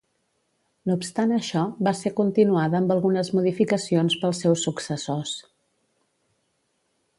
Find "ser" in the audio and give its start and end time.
1.99-2.11